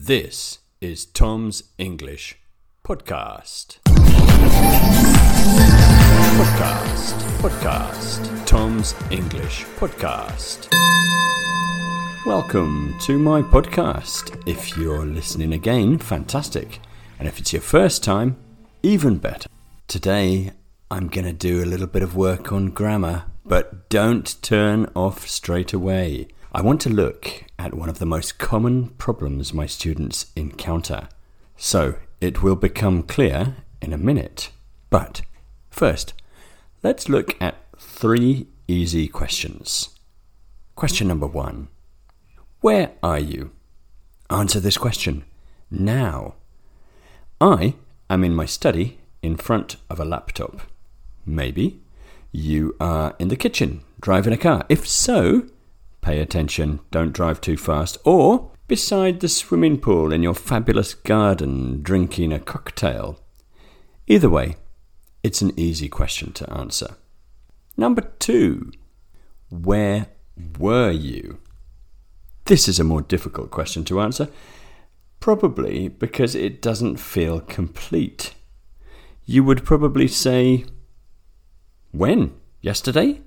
[0.00, 2.38] This is Tom's English
[2.84, 3.80] Podcast.
[6.38, 10.68] Podcast, podcast, Tom's English Podcast.
[12.24, 14.40] Welcome to my podcast.
[14.46, 16.78] If you're listening again, fantastic.
[17.18, 18.36] And if it's your first time,
[18.84, 19.48] even better.
[19.88, 20.52] Today,
[20.92, 25.26] I'm going to do a little bit of work on grammar, but don't turn off
[25.26, 26.28] straight away.
[26.50, 31.08] I want to look at one of the most common problems my students encounter.
[31.58, 34.50] So, it will become clear in a minute.
[34.88, 35.20] But
[35.68, 36.14] first,
[36.82, 39.90] let's look at three easy questions.
[40.74, 41.68] Question number one
[42.62, 43.50] Where are you?
[44.30, 45.24] Answer this question
[45.70, 46.34] now.
[47.42, 47.74] I
[48.08, 50.62] am in my study in front of a laptop.
[51.26, 51.82] Maybe
[52.32, 54.64] you are in the kitchen driving a car.
[54.70, 55.46] If so,
[56.08, 57.98] pay attention, don't drive too fast.
[58.02, 63.20] Or beside the swimming pool in your fabulous garden drinking a cocktail.
[64.06, 64.56] Either way,
[65.22, 66.96] it's an easy question to answer.
[67.76, 68.72] Number two,
[69.50, 70.06] where
[70.58, 71.40] were you?
[72.46, 74.28] This is a more difficult question to answer,
[75.20, 78.32] probably because it doesn't feel complete.
[79.26, 80.64] You would probably say,
[81.90, 82.32] When?
[82.62, 83.20] Yesterday?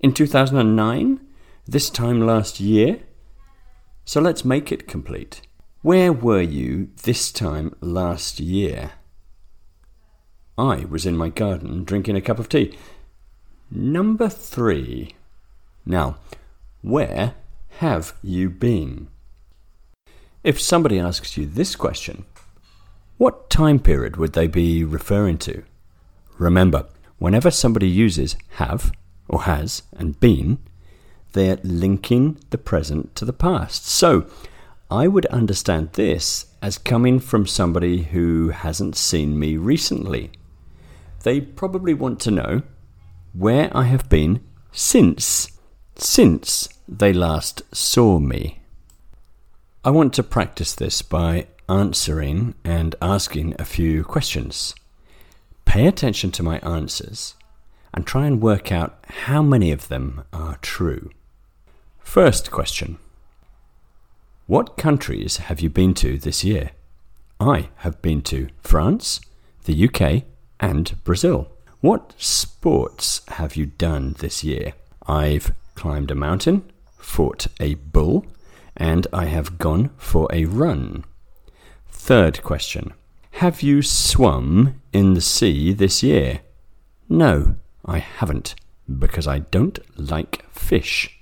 [0.00, 1.20] In 2009?
[1.66, 2.98] This time last year?
[4.04, 5.42] So let's make it complete.
[5.82, 8.92] Where were you this time last year?
[10.58, 12.76] I was in my garden drinking a cup of tea.
[13.70, 15.14] Number three.
[15.86, 16.16] Now,
[16.82, 17.34] where
[17.78, 19.06] have you been?
[20.42, 22.24] If somebody asks you this question,
[23.18, 25.62] what time period would they be referring to?
[26.38, 28.90] Remember, whenever somebody uses have
[29.28, 30.58] or has and been,
[31.32, 33.86] they're linking the present to the past.
[33.86, 34.26] So,
[34.90, 40.30] I would understand this as coming from somebody who hasn't seen me recently.
[41.22, 42.62] They probably want to know
[43.32, 44.40] where I have been
[44.70, 45.48] since
[45.96, 48.60] since they last saw me.
[49.84, 54.74] I want to practice this by answering and asking a few questions.
[55.64, 57.34] Pay attention to my answers
[57.94, 61.10] and try and work out how many of them are true.
[62.04, 62.98] First question
[64.46, 66.72] What countries have you been to this year?
[67.40, 69.20] I have been to France,
[69.64, 70.24] the UK,
[70.60, 71.50] and Brazil.
[71.80, 74.74] What sports have you done this year?
[75.06, 78.26] I've climbed a mountain, fought a bull,
[78.76, 81.04] and I have gone for a run.
[81.88, 82.92] Third question
[83.32, 86.40] Have you swum in the sea this year?
[87.08, 88.54] No, I haven't,
[88.98, 91.18] because I don't like fish.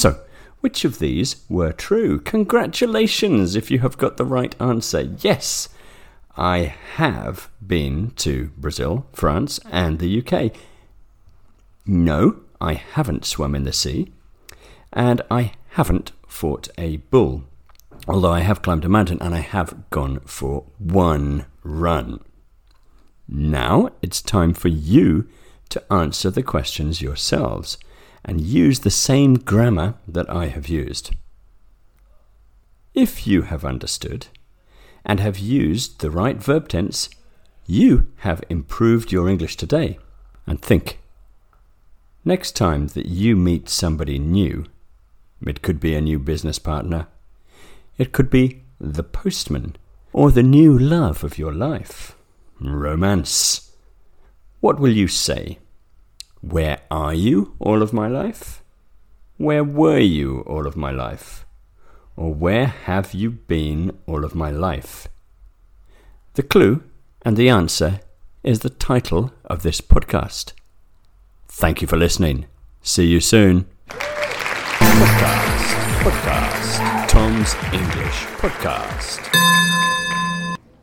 [0.00, 0.18] So,
[0.60, 2.20] which of these were true?
[2.20, 5.02] Congratulations if you have got the right answer.
[5.02, 5.68] Yes,
[6.38, 10.56] I have been to Brazil, France, and the UK.
[11.84, 14.10] No, I haven't swum in the sea.
[14.90, 17.44] And I haven't fought a bull.
[18.08, 22.20] Although I have climbed a mountain and I have gone for one run.
[23.28, 25.28] Now it's time for you
[25.68, 27.76] to answer the questions yourselves
[28.24, 31.14] and use the same grammar that I have used.
[32.94, 34.26] If you have understood
[35.04, 37.08] and have used the right verb tense,
[37.66, 39.98] you have improved your English today.
[40.46, 40.98] And think
[42.24, 44.66] next time that you meet somebody new,
[45.46, 47.06] it could be a new business partner,
[47.96, 49.76] it could be the postman,
[50.12, 52.16] or the new love of your life.
[52.60, 53.70] Romance.
[54.60, 55.58] What will you say?
[56.40, 58.62] Where are you all of my life?
[59.36, 61.44] Where were you all of my life?
[62.16, 65.08] Or where have you been all of my life?
[66.34, 66.82] The clue
[67.22, 68.00] and the answer
[68.42, 70.52] is the title of this podcast.
[71.48, 72.46] Thank you for listening.
[72.80, 73.66] See you soon.
[73.88, 79.59] Podcast, podcast, Tom's English Podcast.